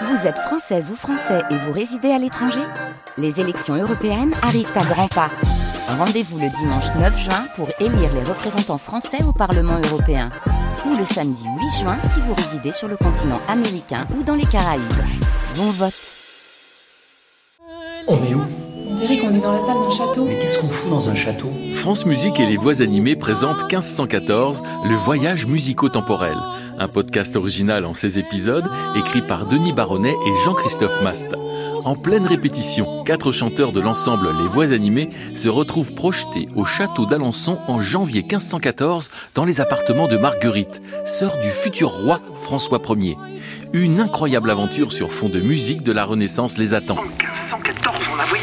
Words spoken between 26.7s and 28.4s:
Un podcast original en 16